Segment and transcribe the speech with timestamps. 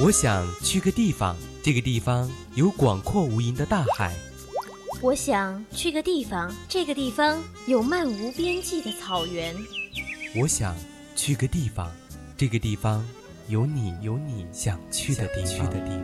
[0.00, 4.14] 我想去个地方，这个地方有广阔无垠的大海。
[5.02, 9.52] 我想去个地方，这个地方有漫无边际的草原。
[10.40, 10.72] 我想
[11.16, 11.90] 去个地方，
[12.36, 13.04] 这个地方
[13.48, 15.44] 有你有你想去的地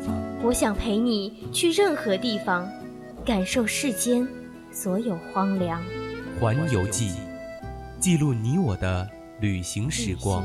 [0.05, 0.21] 方。
[0.43, 2.69] 我想陪你去任何地方，
[3.25, 4.27] 感受世间
[4.73, 5.81] 所有荒凉。
[6.41, 7.13] 环游记，
[8.01, 9.09] 记录你我的
[9.39, 10.45] 旅行时光。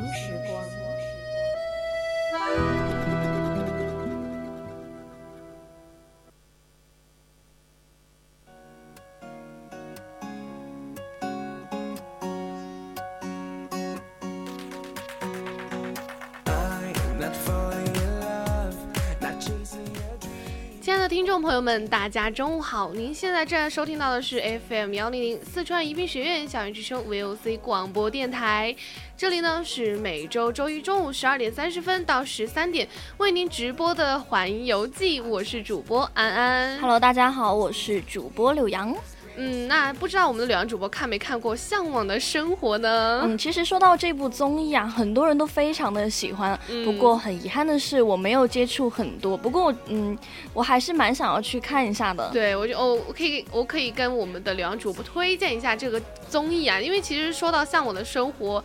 [21.10, 22.94] 听众朋友们，大家中午好！
[22.94, 28.76] 您现在正在收听到的是 FM 幺零零四川宜宾学院校园之声 VOC 广播电台，
[29.18, 32.88] 这里呢是每周周一中午十二点三十分到十三点
[33.18, 36.80] 为您直播的环游记，我是主播安安。
[36.80, 38.96] Hello，大家好，我是主播柳阳。
[39.40, 43.22] 嗯，那不知道我们的两位主播看没看过《向往的生活》呢？
[43.23, 46.59] 嗯，其实说到这部综艺啊，很多人都非常的喜欢。
[46.84, 49.38] 不过很遗憾的是，我没有接触很多。
[49.38, 50.17] 不过，嗯，
[50.54, 52.30] 我还是蛮想要去看一下的。
[52.34, 58.62] 对，我就哦，我可以，我可以跟我们的两位主播推荐一下这个综艺啊，因为其实说到《向往的生活》。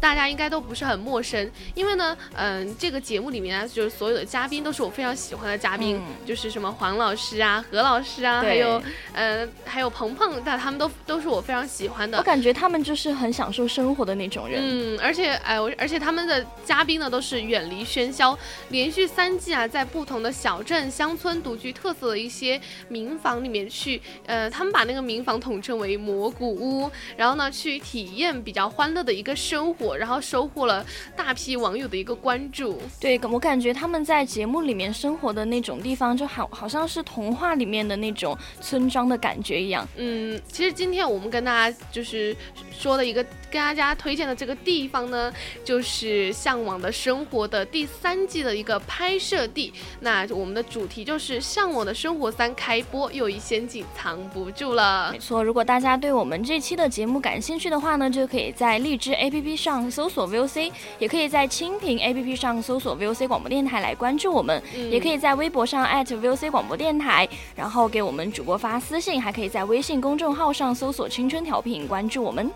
[0.00, 12.18] 大家应该都不是很陌生，因为呢，嗯，这个节目里面啊，就是所有的嘉宾都是我非常喜欢的嘉宾，就是什么黄老师啊、何老师啊，还有，呃，还有鹏鹏，但他们都都是我非常喜欢的。
[12.18, 14.60] 我感觉他们就是很享受生活的那种人。
[14.62, 18.36] 嗯，而且，哎，我而且他们的嘉宾呢都是远离喧嚣，
[18.70, 29.83] 连续三季啊，在不同的小镇、乡村独具特色的一些民房里面去，呃，他们把那个民房统称为蘑菇屋，然后呢，去体验比较欢乐的一个生活。
[29.92, 32.80] 然后收获了大批网友的一个关注。
[33.00, 39.86] 对，我感觉他们在节目里面生活的那种地方，就好好像是童话里面的那种村庄的感觉一样。
[39.96, 42.36] 嗯，其实今天我们跟大家就是
[42.70, 43.24] 说的一个。
[43.54, 45.32] 跟大家推荐的这个地方呢，
[45.64, 49.72] 就是《向往的生活》的第三季的一个拍摄地。
[50.00, 55.12] 那我们的主题就是《向往的生活三》开播，又一仙境藏不住了。
[55.12, 64.60] 没错，如果大家对我们这期的节目感兴趣的话呢，就可以在荔枝 APP 上搜索 VOC，也可以在蜻蜓 APP 上搜索 VOC 广播电台来关注我们，
[64.90, 72.50] 也可以在微博上 @VOC 广播电台，然后给我们主播发私信，还可以在微信公众号上搜索“青春调频”关注我们。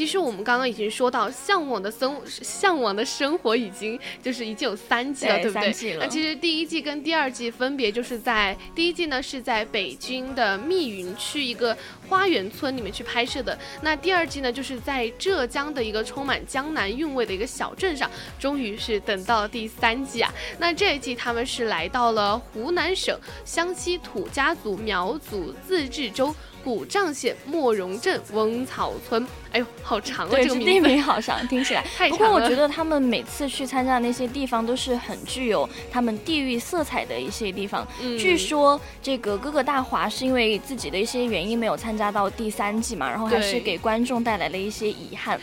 [0.00, 5.98] 其实我们刚刚已经说到，向往的生向往的生活已经就是已经有三季了，对不对？
[5.98, 11.76] 那其实第一季跟第二季分别就是在第一季呢是在北京的密云区一个
[12.08, 18.10] 花园村里面去拍摄的，那第二季呢就是在浙江的一个充满江南韵味的一个小镇上。
[18.38, 20.32] 终于是等到了第三季啊！
[20.58, 26.34] 那这一季他们是来到了湖南省湘西土家族苗族自治州。
[26.64, 30.30] 古丈县莫荣镇翁草村，哎呦，好长啊！
[30.32, 31.84] 这个地名好长，听起来。
[32.10, 37.86] 不过我觉得他们每次去参加的那些地方都是很具有他们地域色彩的一些地方。
[38.18, 45.40] 据说这个哥哥大华是因为自己的一些原因没有参加到第三季嘛，然后还是给观众带来了一些遗憾。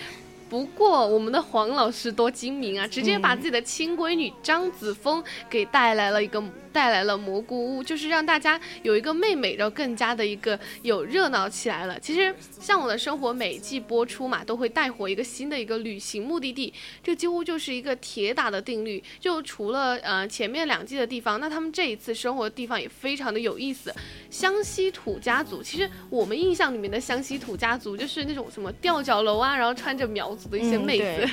[0.50, 6.41] 不过我们的黄老师多精明啊，直接把自己的亲闺女张子枫给带来了一个。
[6.67, 12.00] 带来了蘑菇屋，就是让大家有一个妹妹，然后更加的一个有热闹起来了。
[12.00, 16.73] 其实，向往的生活每季播出嘛，都会带火一个新的一个旅行目的地，
[17.03, 19.03] 这几乎就是一个铁打的定律。
[19.19, 23.94] 就除了呃前面两季的地方，那他们这一次生活的地方也非常的有意思。
[24.29, 31.29] 湘西土家族，其实我们印象里面的湘西土家族就是那种什么吊脚楼啊，然后穿着苗族的一些妹子。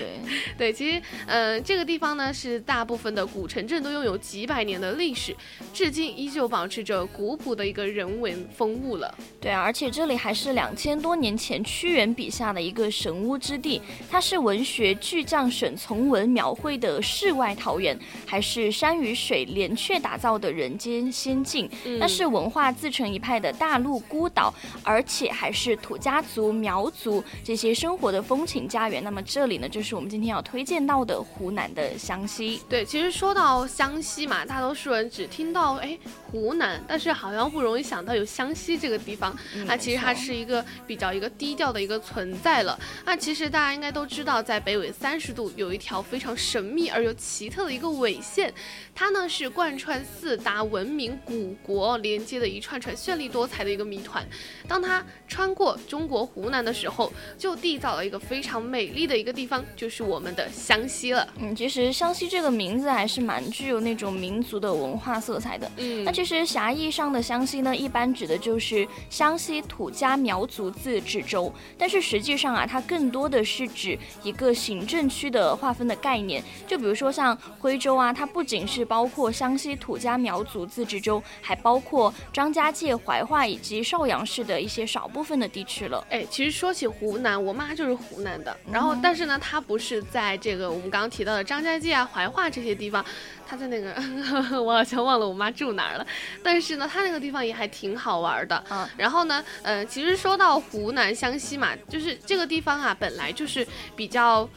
[0.56, 5.33] 对，其实嗯这个地方呢是大部分的古城镇都拥有几百年的历史。
[5.72, 9.14] 至今依旧保持着古朴的一个人文风物了。
[9.40, 13.80] 对啊，而且这里还是两千多年前屈原笔下的一个神巫之地，
[14.10, 21.68] 它是文学巨匠沈从文描绘的世外桃源，还是山与水连阙打造的人间仙境。
[21.98, 29.02] 那是文化自成一派的大陆孤岛，而且还是土家族、苗族这些生活的风情家园。
[29.04, 32.62] 那么这里呢，就是我们今天要推荐到的湖南的湘西。
[32.68, 35.10] 对，其实说到湘西嘛，大多数人。
[35.14, 35.96] 只听到哎
[36.28, 39.32] 湖南，但是好像不容易想到有湘西这个地方。
[39.64, 42.76] 那其实它是一个比较一个低调的一个存在了。
[43.04, 48.52] 那其实大家应该都知道，在北纬三十度有一条非常神秘而又奇特的一个纬线，
[48.92, 54.26] 它呢是贯穿四大文明古国连接的一串串绚丽多彩的一个谜团。
[54.66, 61.28] 当它穿过中国湖南的时候，就缔造了一个非常美丽的一个地方，就是我们的湘西了。
[61.38, 65.70] 嗯，其实湘西这个名字还是蛮具有那种民族的文化色彩的。
[65.76, 76.42] 嗯，那其实狭义上的湘西呢，一般指的就是湘西土家苗族自治州，但是实际上啊，它更多的是指一个行政区的划分的概念。
[76.66, 86.06] 就比如说像徽州啊，它不仅是包括湘西土家苗族自治州，还包括张家界、怀化以及邵阳市的一些少部分的地区了。
[86.10, 93.04] 哎，其实说起湖南，我妈就是湖南的，然后但是呢，她不是在这个我们刚刚提到的张家界啊、怀化这些地方，
[93.46, 93.94] 她在那个
[94.62, 96.06] 我好像忘了我妈住哪儿了，
[96.42, 98.64] 但是呢，他那个地方也还挺好玩的。
[98.70, 104.48] 嗯然后呢，呃，其实说到湖南湘西嘛，就是这个地方啊，本来就是比较。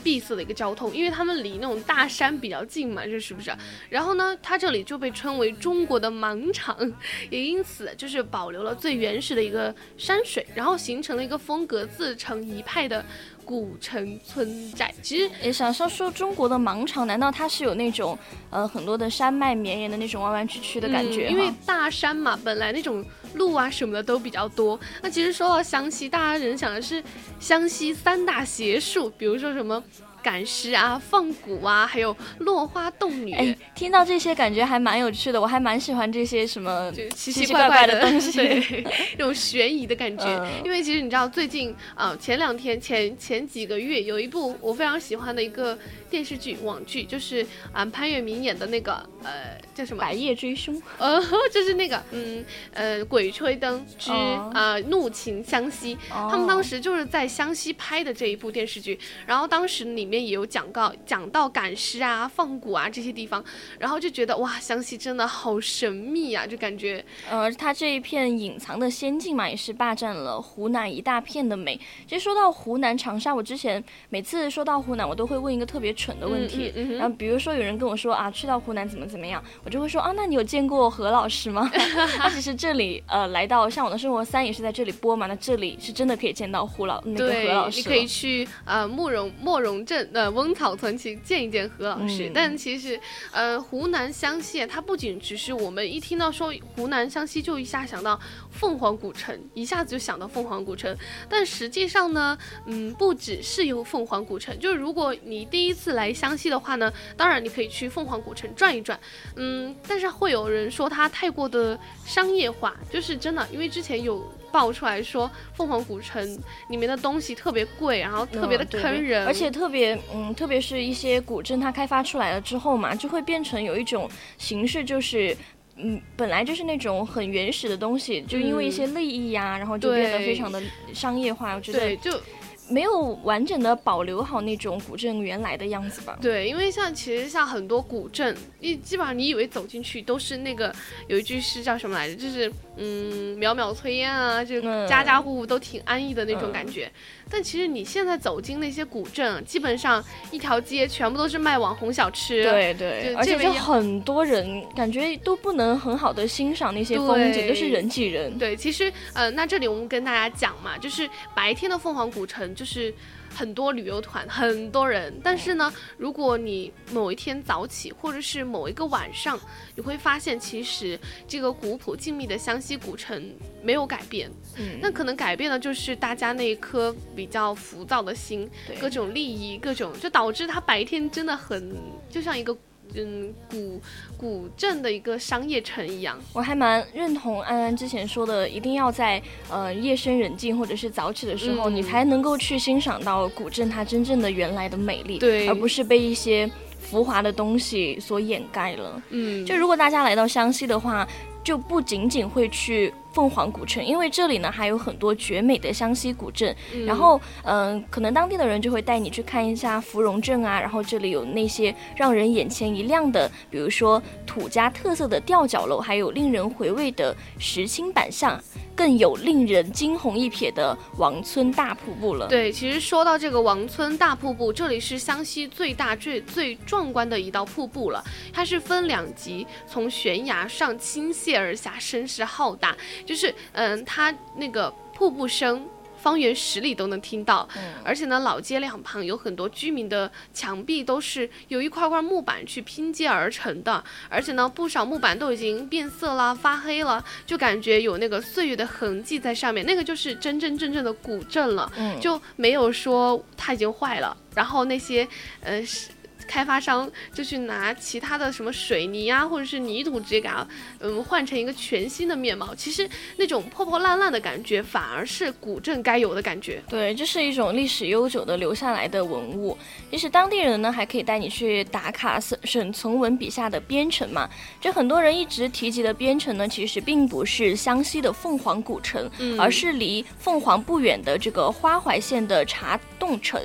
[0.00, 3.52] 闭塞的一个交通，因为他们离那种大山比较近嘛，这是不是？
[3.90, 6.78] 然后呢，它这里就被称为中国的盲场，
[7.30, 13.04] 也因此就是保留了最原始的一个山水，然后形成了一个风格自成一派的
[13.48, 14.92] 古城村寨。
[15.00, 18.18] 其实也想说说中国的盲场，难道它是有那种
[18.50, 21.32] 呃很多的山脉绵延的那种弯弯曲曲的感觉、嗯？
[21.32, 23.02] 因为大山嘛，本来那种
[23.36, 24.78] 路啊什么的都比较多。
[25.00, 27.02] 那其实说到湘西，大家人想的是
[27.40, 29.82] 湘西三大邪术，比如说什么。
[30.28, 33.32] 赶尸啊，放蛊啊，还有落花洞女。
[33.32, 38.84] 哎，听到这些感觉还蛮有趣的，我还蛮喜欢这些什么奇奇怪怪的东西， 对，
[39.16, 40.26] 那种悬疑的感觉。
[40.26, 45.78] 嗯、因为其实你知道，最近啊、呃，前两天、前前几个月有一部我非常喜欢的一个
[46.10, 47.42] 电视剧网剧，就是
[47.72, 48.92] 啊、呃、潘粤明演的那个
[49.22, 51.18] 呃叫什么《白夜追凶》，呃，
[51.50, 52.44] 就是那个嗯
[52.74, 54.52] 呃《鬼吹灯之哦。
[54.54, 63.44] 呃怒晴湘西》哦，他们当时就是在湘西拍的这一部电视剧，然后当时里面也有讲到讲到赶尸啊、放蛊啊这些地方，
[63.78, 71.78] 然后就觉得哇，湘西真的好神秘啊，就感觉呃，它这一片隐藏的仙境嘛，也是霸占了湖南一大片的美。
[72.06, 81.70] 其实说到湖南长沙，我之前每次说到湖南，我都会问一个特别蠢的问题，嗯嗯嗯然后比如说有人跟我说啊，去到湖南怎么怎么样，我就会说啊，那你有见过何老师吗？
[82.18, 92.28] 他其实这里呃来到《向往的生活三》也是在这里播嘛，那这里是真的可以见到胡老那个对何老师，你可以去呃慕容慕容镇呃翁草村去见一见何老师。
[92.28, 92.98] 嗯但其实
[93.32, 98.18] 呃湖南湘西，它不仅只是我们一听到说湖南湘西就一下想到
[98.50, 100.96] 凤凰古城，一下子就想到凤凰古城。
[101.28, 102.36] 但实际上呢，
[102.66, 108.98] 嗯，不只是有凤凰古城，就是如果你第一次来湘西的话呢，当然你可以去凤凰古城转一转，
[109.36, 114.22] 嗯，但是会有人说它太过的商业化，就是真的，因为之前有。
[114.50, 125.36] 爆出来说，凤凰古城里面的东西特别贵，然后特别的坑人，而且特别嗯，特别是一些古镇它开发出来了之后嘛，就会变成有一种形式，就是。
[125.80, 130.60] 嗯，本来就是那种很原始的东西，就因为一些利益呀、然后就变得非常的
[130.92, 131.54] 商业化。
[131.54, 132.20] 我觉得对，就
[132.70, 136.18] 没有完整的保留好那种古镇原来的样子吧。
[136.20, 140.74] 对，因为像其实像很多古镇，你基本上你以为走进去都是那个
[141.06, 146.90] 有一句诗叫什么来着，就是嗯袅袅炊烟啊，就嗯家家户户都挺安逸的那种嗯感觉。
[147.30, 158.38] 但其实你现在走进那些古镇，基本上一条街全部都是卖网红小吃，对对，而且就很多人感觉都不能很好的欣赏那些风景，对都是人挤人。
[158.38, 162.92] 对，其实呃，那这里我们跟大家讲嘛，就是白天的凤凰古城就是
[163.32, 169.38] 很多旅游团，很多人，但是呢，如果你某一天早起，或者是某一个晚上，
[169.76, 170.98] 你会发现其实
[171.28, 178.50] 这个古朴静谧的湘西古城没有改变，嗯，那可能改变的就是大家那一颗比较浮躁的心，
[178.80, 181.76] 各种利益，各种就导致它白天真的很
[182.10, 182.56] 就像一个
[182.94, 183.80] 嗯古
[184.16, 186.18] 古镇的一个商业城一样。
[186.32, 199.02] 我还蛮认同安安之前说的，一定要在呃夜深人静或者是早起的时候，嗯你才能够去欣赏到古镇它真正的原来的美丽，对而不是被一些浮华的东西所掩盖了。
[199.10, 201.06] 嗯，就如果大家来到湘西的话，
[201.48, 206.54] 就不仅仅会去凤凰古城，因为这里呢还有很多绝美的湘西古镇。
[206.74, 218.38] 嗯然后，嗯、可能当地的人就会带你去看一下芙蓉镇啊，然后这里有那些让人眼前一亮的，比如说土家特色的吊脚楼，还有令人回味的石青板巷，
[218.78, 222.28] 更有令人惊鸿一瞥的王村大瀑布了。
[222.28, 228.00] 对，其实说到这个王村大瀑布，这里是湘西最大、最最壮观的一道瀑布了。
[228.32, 232.76] 它是分两级，从悬崖上倾泻而下，声势浩大。
[233.04, 235.66] 就是，嗯，它那个瀑布声。
[236.00, 237.48] 方圆十里都能听到，
[237.84, 251.70] 而且呢，老街两旁有很多居民的墙壁都是由一块块木板去拼接而成的，而且呢，不少木板都已经变色了、发黑了，就感觉有那个岁月的痕迹在上面，那个就是真真正正的古镇了。
[251.76, 255.06] 嗯，就没有说它已经坏了，然后那些
[255.42, 255.90] 呃是
[256.28, 260.46] 开发商就去拿其他的什么水泥啊，或者是泥土直接给它
[260.78, 262.54] 嗯换成一个全新的面貌。
[262.54, 266.62] 其实那种破破烂烂的感觉，反而是古镇该有的感觉。
[266.68, 269.56] 对，这是一种历史悠久的留下来的文物。
[269.90, 274.28] 其实当地人呢，还可以带你去打卡沈沈从文笔下的边城嘛。
[274.60, 283.40] 就很多人一直提及的边城呢，其实并不是湘西的凤凰古城，嗯而是离凤凰不远的这个花怀县的茶洞城。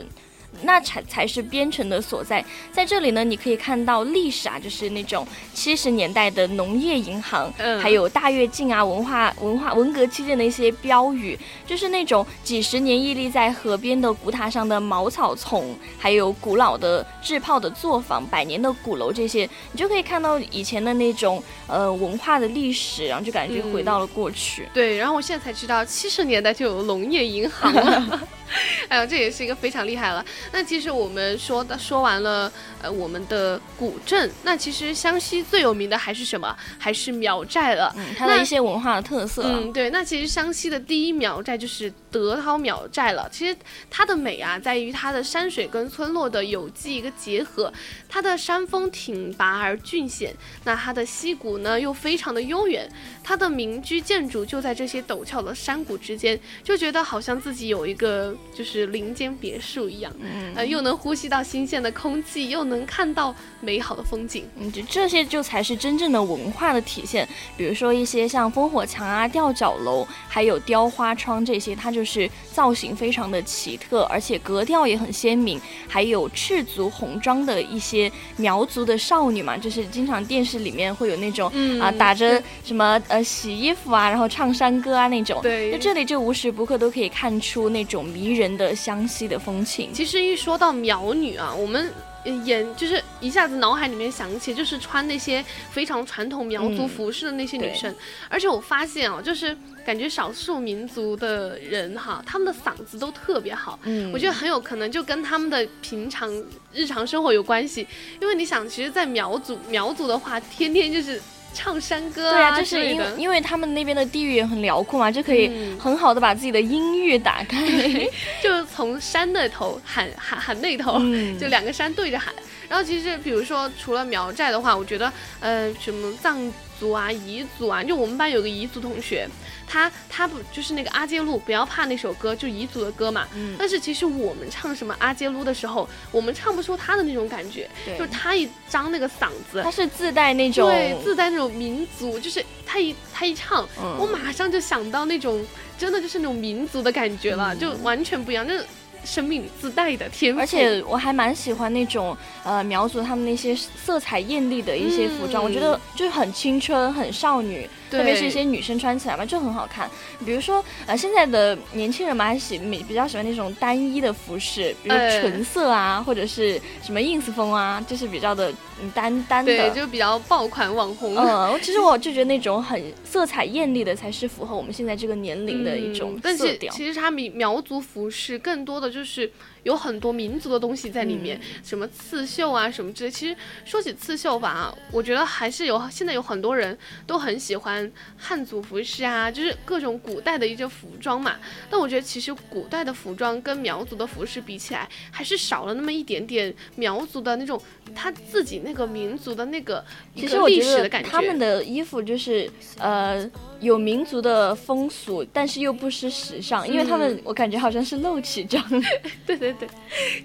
[0.62, 24.70] 那才才是编程的所在，在这里呢，你可以看到历史啊，就是那种七十年代的农业银行，嗯还有大跃进啊，文化文化文革期间的一些标语，就是那种几十年屹立在河边的古塔上的茅草丛，还有古老的制炮的作坊、百年的鼓楼这些，你就可以看到以前的那种呃文化的历史，然后就感觉回到了过去。
[24.74, 28.22] 对，然后我现在才知道，七十年代就有农业银行了。
[28.90, 30.24] 哎呦，这也是一个非常厉害了。
[30.52, 36.56] 那其实我们说的说完了，呃，我们的古镇，那其实湘西最有名的还是什么？
[36.78, 37.94] 还是苗寨了。
[37.98, 39.50] 嗯，它的一些文化的特色、啊。
[39.54, 43.28] 嗯，对，那其实湘西的第一苗寨就是德涛苗寨了。
[43.30, 43.58] 其实
[43.90, 47.74] 它的美啊，在于它的山水跟村落的有机一个结合，
[48.08, 52.88] 它的山峰挺拔而峻险，那它的溪谷呢又非常的悠远，
[53.24, 64.48] 它的民居建筑就在这些陡峭的山谷之间，就觉得好像自己有一个就是林间别墅一样，嗯呃，又能呼吸到新鲜的空气，又能看到美好的风景。
[64.58, 67.28] 嗯，就这些就才是真正的文化的体现。
[67.58, 75.60] 比如说一些像烽火墙啊、吊脚楼，还有雕花窗这些，它就是造型非常的奇特，而且格调也很鲜明。
[75.88, 85.40] 还有赤足红妆的一些苗族的少女嘛，就是经常电视里面会有那种、嗯啊打着什么呃洗衣服啊，然后唱山歌啊那种。
[85.42, 89.94] 对就这里就无时不刻都可以看出那种迷人的湘西的风情。
[89.94, 97.96] 其实一说到苗女啊，我们呃眼就是一下子脑海里面想起，就是穿那些非常传统苗族嗯服饰的那些女对生。
[98.30, 103.78] 而且我发现啊，就是感觉少数民族的人哈，他们的嗓子都特别好。
[103.84, 106.32] 嗯我觉得很有可能就跟他们的平常
[106.72, 107.88] 日常生活有关系，
[108.22, 111.22] 因为你想，其实，在苗族苗族的话，天天就是
[111.54, 113.06] 唱山歌对啊，啊就是因为。
[113.18, 117.58] 因为他们那边的地域也很辽阔嘛，就可以嗯很好的把自己的音域打开。
[118.42, 122.34] 就从山那头喊喊喊那头，嗯就两个山对着喊。
[122.70, 126.52] 然后其实比如说除了苗寨的话，我觉得呃什么藏
[126.84, 129.26] 族啊、彝族啊，就我们班有个彝族同学，
[129.66, 133.26] 他他不就是那个阿杰路不要怕那首歌，就彝族的歌嘛。
[133.34, 139.72] 嗯但是其实我们唱什么阿杰路的时候，我们唱不出他的那种感觉，就是他一张那个嗓子他。
[139.72, 145.44] 是自带那种对，自带那种民族，就是他一他一唱，嗯我马上就想到那种
[145.78, 148.66] 真的就是那种民族的感觉了，就完全不一样，就是
[149.06, 150.40] 生命自带的天赋。
[150.40, 159.90] 而且我还蛮喜欢那种呃苗族他们那些色彩艳丽的一些服装，嗯我觉得就是很青春、很少女，特别是一些女生穿起来嘛就很好看。
[160.26, 168.52] 比如说呃现在的年轻人嘛，还喜比较喜欢那种单一的服饰，比如哎纯色啊，或者是什么 ins 风啊，就是比较的
[168.94, 169.76] 单单的对，的。
[169.76, 171.16] 就比较爆款网红。
[171.16, 176.74] 嗯，其实我就觉得那种很色彩艳丽的才是符合我们现在这个年龄的一种嗯但是色调。
[176.74, 179.30] 其实它比苗族服饰更多的就是
[179.64, 183.12] 有很多民族的东西在里面，嗯什么刺绣啊什么之类。
[183.12, 186.78] 其实说起刺绣吧啊，我觉得还是有现在有很多人
[187.08, 191.36] 都很喜欢汉族服饰啊，就是各种古代的一些服装嘛。
[191.70, 197.62] 但我觉得其实古代的服装跟苗族的服饰比起来，还是少了那么一点点苗族的那种
[197.96, 199.84] 他自己那个民族的那个
[200.16, 201.10] 历史的感觉。
[201.10, 203.30] 他们的衣服就是呃
[203.60, 208.64] 有民族的风俗，但是又不失时尚，因为他们嗯我感觉好像是露脐装。
[209.26, 209.68] 对对对，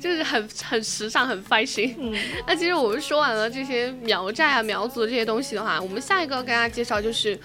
[0.01, 1.95] 就是很很时尚，很 fashion。
[1.99, 2.15] 嗯
[2.47, 7.39] 那其实我们说完了这些苗寨啊、苗族这些东西的话，我们下一个要跟大家介绍就是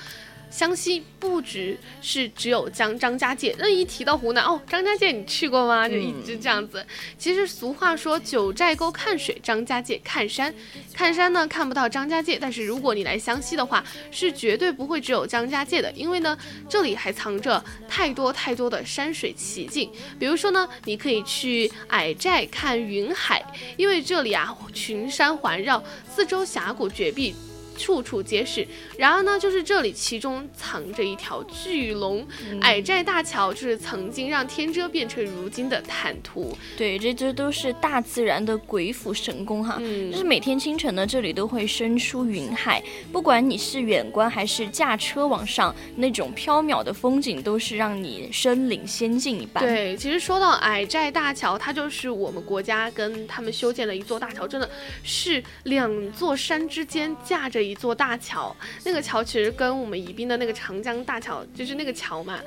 [0.53, 5.89] 湘西不只是只有江张家界，那一提到湖南哦，张家界你去过吗？
[5.89, 6.85] 就一直这样子。
[7.17, 10.53] 其实俗话说九寨沟看水，张家界看山。
[10.93, 16.37] 看山呢看不到张家界，但是如果你来湘西的话，是绝对不会只有张家界的，因为呢
[16.69, 19.89] 这里还藏着太多太多的山水奇境。
[20.19, 23.43] 比如说呢，你可以去矮寨看云海，
[23.75, 27.33] 因为这里啊群山环绕，四周峡谷绝壁。
[27.77, 28.67] 处处皆是。
[28.97, 32.25] 然而呢，就是这里其中藏着一条巨龙，
[32.61, 36.55] 矮寨大桥就是曾经让天遮变成如今的坦途。
[36.77, 39.77] 对，这这都是大自然的鬼斧神工哈。
[39.79, 49.63] 嗯，就是每天清晨呢，这里都会伸出云海，不管你是远观还是驾车往上，那种飘渺的风景都是让你身临仙境一般。
[49.63, 54.69] 对，其实说到矮寨大桥，它就是我们国家跟他们修建了一座大桥，真的
[55.01, 57.62] 是两座山之间架着。
[57.63, 62.39] 一座大桥，那个桥其实跟我们宜宾的那个长江大桥，就是那个桥嘛，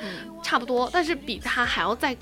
[0.43, 2.17] 差不多，但是比它还要再。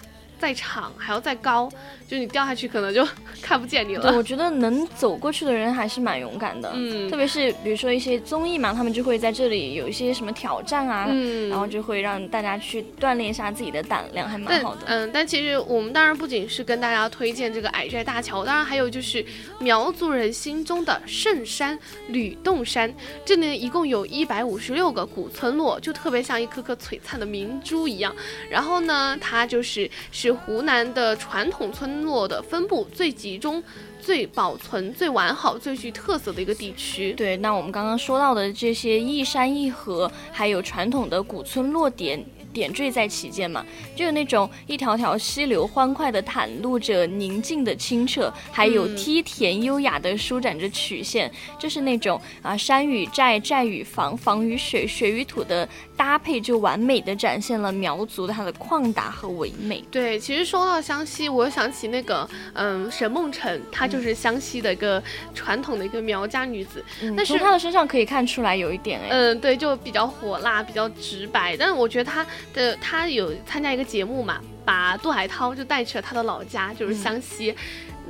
[0.44, 1.70] 再长还要再高，
[2.06, 3.02] 就你掉下去可能就
[3.40, 4.02] 看不见你了。
[4.02, 6.70] 对，我觉得能走过去的人还是蛮勇敢的。
[6.74, 14.82] 嗯，特别是比如说一些综艺嘛，他们就会在这里有一些什么挑战啊，嗯，然后就会让大家去锻炼一下自己的胆量，还蛮好的。
[14.84, 19.24] 嗯，但其实我们当然不仅是跟大家推荐这个矮寨大桥，当然还有就是
[19.58, 22.94] 苗族人心中的圣山吕洞山。
[23.24, 28.14] 这里一共有一百五十六个古村落，就特别像一颗颗璀璨的明珠一样。
[28.50, 30.33] 然后呢，它就是是。
[30.34, 33.62] 湖南的传统村落的分布最集中、
[34.00, 37.12] 最保存、最完好、最具特色的一个地区。
[37.12, 42.24] 对，那我们刚刚说到的这些一山一河，还有传统的古村落点。
[42.54, 59.82] 点缀在其间嘛，就有那种一条条溪流欢快地袒露着宁静的清澈，还有梯田优雅地舒展着曲线，就是那种啊山与寨、寨与房、房与水、水与土的搭配，就完美的展现了苗族的它的旷达和唯美。
[59.90, 65.02] 对，其实说到湘西，我想起那个嗯沈梦辰，她就是湘西的一个
[65.34, 66.84] 传统的一个苗家女子，
[67.16, 72.24] 但是从她的身上可以看出来有一点哎，嗯对，就比较火辣，比较直白，但是我觉得她。
[72.52, 77.54] 的她有参加一个节目嘛，把杜海涛就带去了她的老家，就是湘西，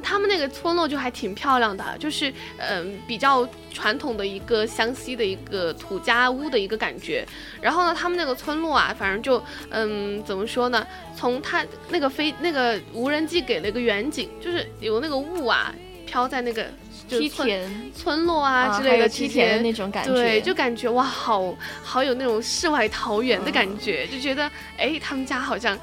[0.04, 7.26] 他们那个村落就还挺漂亮的，就是嗯比较传统的一个湘西的一个土家屋的一个感觉。
[7.61, 15.75] 然后呢，他们那个村落啊，反正就嗯怎么说呢，从他那个飞那个无人机给了一个远景，就是有那个雾啊
[16.06, 16.66] 飘在那个。
[17.06, 25.78] 梯田村落啊之类的梯田的那种感觉，对，就感觉哇，好好有那种世外桃源的感觉，就觉得哎，他们家好像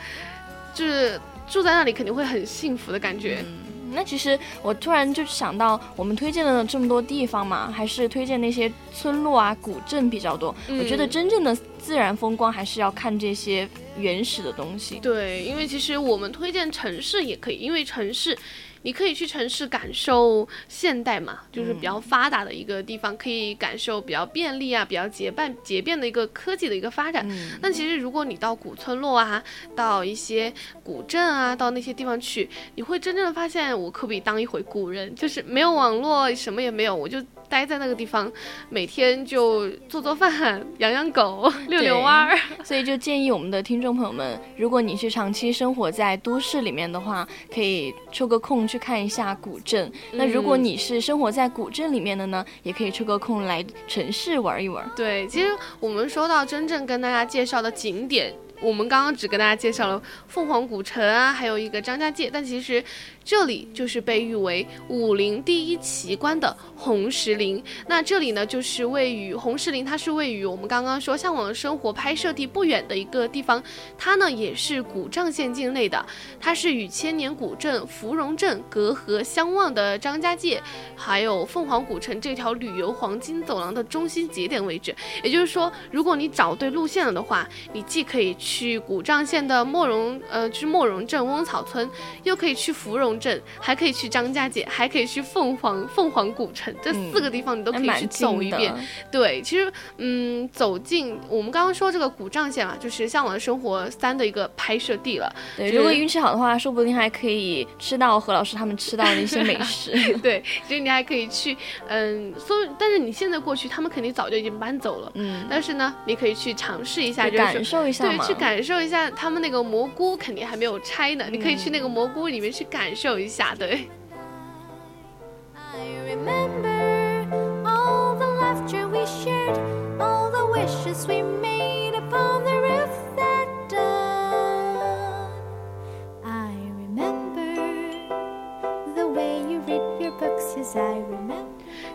[0.74, 3.46] 就是住在那里肯定会很幸福的感觉。
[3.94, 10.56] 那其实我突然就想到，我们推荐了这么多地方嘛，还是推荐那些村落啊、古镇比较多。
[10.70, 15.00] 我觉得真正的自然风光还是要看这些原始的东西。
[15.00, 18.38] 对，因为其实我们推荐城市也可以，因为城市。
[18.84, 27.26] 你可以去城市感受现代嘛，就是比较发达的一个地方，可以感受比较便利啊、比较结伴结便的一个科技的一个发展。
[27.62, 29.44] 那其实如果你到古村落啊，
[29.76, 35.14] 到一些古镇啊，到那些地方去，你会真正的发现，我可不可以当一回古人？
[35.16, 37.24] 就是没有网络，什么也没有，我就。
[37.52, 38.32] 待在那个地方，
[38.70, 49.92] 每天就做做饭、 养养狗、 遛遛弯儿，所以就建议我们的听众朋友们，如果你是长期生活在都市里面的话，可以抽个空去看一下古镇。
[50.14, 54.90] 那如果你是生活在古镇里面的呢，也可以抽个空来城市玩一玩。
[54.96, 55.50] 对，其实
[55.82, 58.34] 我们说到真正跟大家介绍的景点。
[58.62, 62.84] 我们刚刚只跟大家介绍了凤凰古城啊，还有一个张家界，但其实
[63.24, 67.64] 这里就是被誉为武林第一奇观的红石林。
[67.88, 73.64] 那这里呢，就是位于红石林，它是位于我们刚刚说向往的生活拍摄地不远的一个地方。
[73.98, 76.06] 它呢也是古丈县境内的，
[76.40, 80.62] 它是与千年古镇芙蓉镇隔河相望的张家界，
[80.96, 84.96] 还有凤凰古城这条旅游黄金走廊的中心节点位置。
[85.24, 88.82] 也就是说，如果你找对路线了的话，你既可以去。
[88.82, 91.90] 古丈县的莫荣，呃，就是莫荣镇翁草村，
[92.24, 98.74] 又可以去芙蓉镇，还可以去张家界，还可以去凤凰凤凰古城，这四个地方你都可以去走一遍。
[99.12, 105.34] 对，其实，嗯，走进我们刚刚说这个古丈县嘛，就是《向往的生活三》的一个拍摄地了。
[105.58, 109.92] 对，如果运气好的话，说不定还可以吃到何老师他们吃到的一些美食。
[110.22, 111.56] 对，其实你还可以去，
[111.88, 115.12] 嗯，所以，但是你现在过去，他们肯定早就已经搬走了。
[115.16, 118.34] 嗯，但是呢，你可以去尝试一下，就是感受一下对，去。
[118.42, 121.26] 感受一下他们那个蘑菇，肯定还没有拆呢。
[121.32, 123.90] 你可以去那个蘑菇里面去感受受一下，对。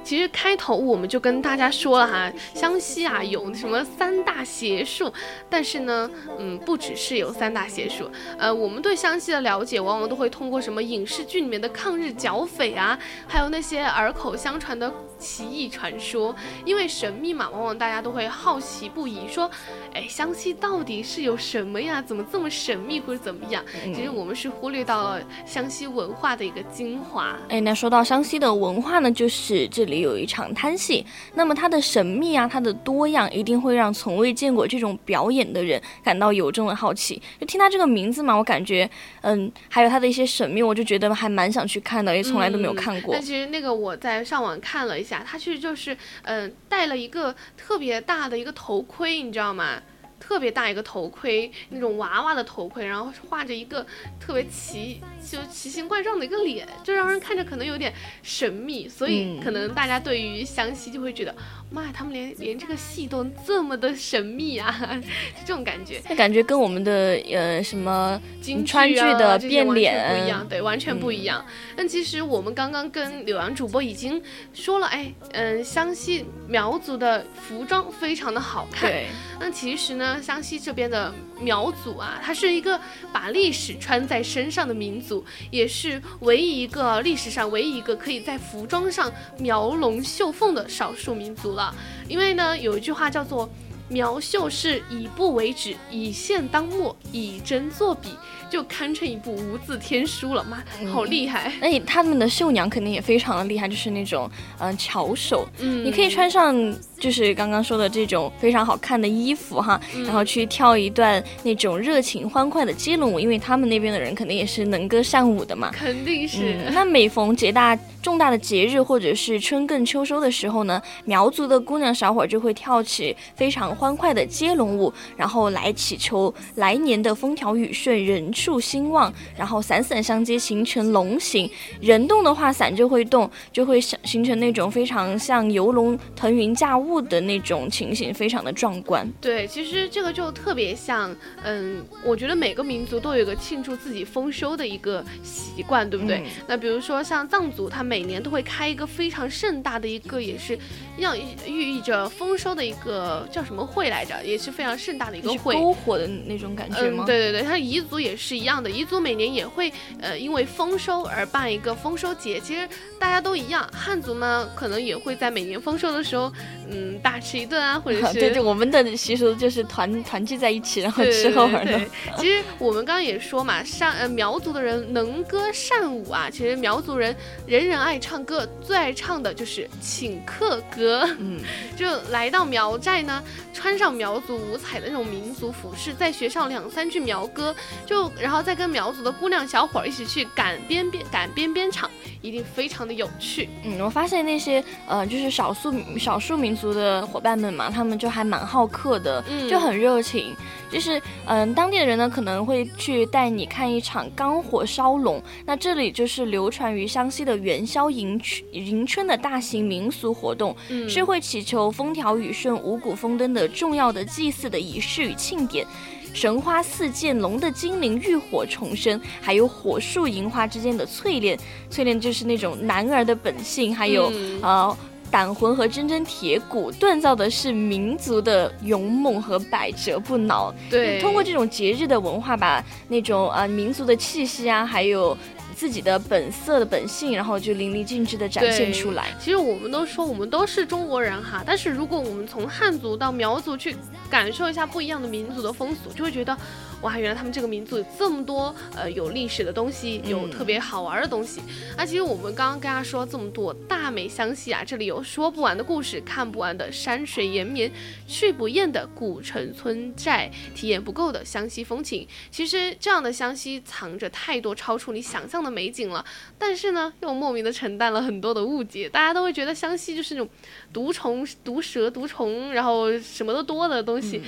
[0.07, 5.13] 其实开头我们就跟大家说了哈，湘西啊有什么三大邪术，
[5.51, 14.93] 但是呢，嗯，不只是有三大邪术，呃，我们对湘西的了解往往都会通过什么影视剧里面的抗日剿匪啊，还有那些耳口相传的。
[15.19, 19.51] 奇异传说，因为神秘嘛，往往大家都会好奇不已，说，
[19.95, 22.03] 哎，湘西到底是有什么呀？
[22.03, 23.65] 怎么这么神秘或者怎么样？
[23.95, 27.35] 其实我们是忽略到了湘西文化的一个精华。
[27.49, 31.05] 哎，那说到湘西的文化呢，就是这里有一场滩戏，
[31.35, 37.21] 那么它的神秘啊，它的多样，一定会让从未见过这种表演的人感到由衷的好奇。
[37.41, 38.89] 就听它这个名字嘛，我感觉，
[39.21, 43.13] 嗯，还有它的一些神秘，我就觉得还蛮想去看的，也从来都没有看过。
[43.13, 45.17] 但其实那个我在上网看了一下。
[45.27, 49.83] 他其实就是，嗯，戴了一个特别大的一个头盔，你知道吗？
[50.19, 53.87] 特别大一个头盔，那种娃娃的头盔，然后画着一个
[54.19, 61.35] 特别奇，就奇形怪状的一个脸，就让人看着可能有点神秘，所以可能大家对于湘西就会觉得。
[61.69, 64.73] 妈呀，他们连连这个戏都这么的神秘啊，
[65.45, 68.21] 这种感觉，那感觉跟我们的呃什么
[68.65, 71.45] 川剧的变脸不一样，对，完全不一样。
[71.75, 74.23] 但其实我们刚刚跟柳阳主播已经
[74.55, 78.89] 说了，哎，嗯，湘西苗族的服装非常的好看。
[78.89, 82.81] 对，那其实呢，湘西这边的苗族啊，它是一个
[83.13, 91.55] 把历史穿在身上的民族，也是唯一一个历史上唯一一个可以在服装上描龙绣凤的少数民族。
[91.55, 91.75] 了，
[92.09, 93.49] 因为呢，有一句话叫做
[93.89, 98.09] “苗绣是以布为纸，以线当墨，以针作笔”。
[98.49, 101.53] 就堪称一部无字天书了，妈，好厉害！
[101.61, 106.55] 那他们的绣娘肯定也非常的厉害，就是那种嗯巧手，嗯，你可以穿上
[106.99, 116.57] 就是刚刚说的这种非常好看的衣服哈，然后去跳一段那种热情欢快的接龙舞，因为他们那边的人肯定也是能歌善舞的嘛，肯定是。
[116.73, 128.27] 那每逢节大重大的节日或者是春耕秋收的时候呢，苗族的姑娘小伙就会跳起非常欢快的接龙舞，然后来祈求来年的风调雨顺人。
[128.37, 131.51] 畜兴旺，然后伞伞相接形成龙形。
[131.81, 139.11] 人动的话，伞就会动，就会形形成那种非常像游龙腾云驾雾的那种情形，非常的壮观。
[139.21, 146.23] 对，其实这个就特别像，嗯，我觉得每个民族都有一个庆祝自己丰收的一个习惯，对不对？
[146.47, 150.59] 那比如说像藏族，他每年都会开一个非常盛大的一个，也是
[150.99, 154.15] 要寓意着丰收的一个叫什么会来着？
[154.23, 157.05] 也是非常盛大的一个会，篝火的那种感觉吗？
[157.07, 158.27] 对对对，他彝族也是。
[158.27, 162.41] 是一样的，彝族每年也会，呃，因为丰收而办一个丰收节。
[162.41, 162.69] 其实
[162.99, 166.33] 大家都一样，汉族呢可能也会在每年丰收的时候，
[166.69, 171.81] 嗯，大吃一顿啊，或者是 对对，我们的习俗就是团团聚在一起，然后吃喝玩乐。
[172.17, 176.29] 其实我们刚刚也说嘛，善呃苗族的人能歌善舞啊。
[176.31, 177.15] 其实苗族人
[177.47, 181.09] 人人爱唱歌，最爱唱的就是请客歌。
[181.19, 181.41] 嗯，
[181.77, 188.11] 就来到苗寨呢，穿上苗族五彩的那种民族服饰，再学上两三句苗歌，就。
[188.19, 191.91] 然后再跟苗族的姑娘小伙一起去赶边边赶边边场，
[192.23, 193.49] 一定非常的有趣。
[193.63, 200.35] 嗯，我发现那些呃，就是少数少数民族的伙伴们嘛，他们就还蛮好客的，就很热情。
[200.69, 205.23] 就是嗯，当地的人呢可能会去带你看一场钢火烧龙。
[205.45, 210.55] 那这里就是流传于湘西的元宵迎春迎春的大型民俗活动，
[210.89, 215.65] 是会祈求风调雨顺、五谷丰登的重要的祭祀的仪式与庆典。
[216.13, 221.39] 神花四溅，龙的精灵浴火重生，还有火树银花之间的淬炼，
[221.71, 224.77] 淬炼就是那种男儿的本性，还有呃
[225.11, 230.55] 胆魂和铮铮铁骨，锻造的是民族的勇猛和百折不挠。
[230.71, 235.17] 对，通过这种节日的文化，把那种呃民族的气息啊，还有。
[235.57, 239.07] 自己的本色的本性，然后就淋漓尽致的展现出来。
[239.19, 243.75] 其实我们都说我们都是中国人哈，但是如果我们从汉族到苗族去
[244.11, 246.37] 感受一下不一样的民族的风俗，就会觉得。
[246.83, 251.41] 哇，原来他们这个民族有这么多呃有历史的东西，有特别好玩的东西。
[251.77, 257.73] 那其实我们刚刚跟大家说这么多，大美湘西啊，这里有说不完的故事，看不完的山水延绵，
[258.07, 262.07] 去不厌的古城村寨，体验不够的湘西风情。
[262.31, 266.05] 其实这样的湘西藏着太多超出你想象的美景了，
[266.39, 268.89] 但是呢，又莫名的承担了很多的误解。
[268.89, 270.29] 大家都会觉得湘西就是那种
[270.73, 274.21] 毒虫、毒蛇、毒虫，然后什么都多的东西，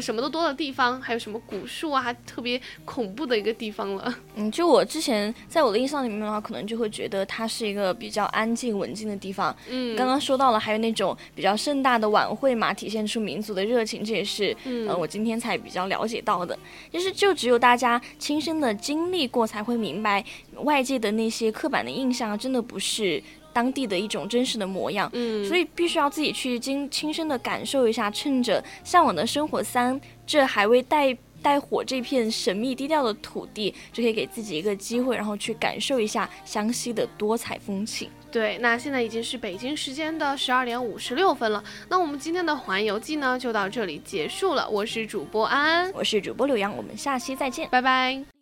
[0.00, 1.81] 什么都多的地方，还有什么古树。
[1.86, 4.14] 哇，特别恐怖的一个地方了。
[4.36, 9.54] 嗯，就我之前在我的印象里面的话，可能就会觉得它是一个比较安静文静的地方。
[9.68, 16.58] 嗯，刚刚说到了，还有那种比较盛大的晚会嘛，体现出民族的热情，这也是嗯我今天才比较了解到的。
[16.90, 20.24] 就是就只有大家亲身的经历过，才会明白
[20.62, 23.22] 外界的那些刻板的印象，真的不是。
[23.54, 25.10] 当地的一种真实的模样。
[25.12, 38.08] 嗯，所以必须要自己去经亲身的感受一下，趁着向往的生活三这还未带带火这片神秘低调的土地，就可以给自己一个机会，然后去感受一下湘西的多彩风情。
[38.30, 41.62] 对，那现在已经是北京时间的十二点五十六分了。
[41.88, 44.66] 那我们今天的环游记呢，就到这里结束了。
[44.70, 48.41] 我是主播安安，我是主播柳阳，我们下期再见，拜拜。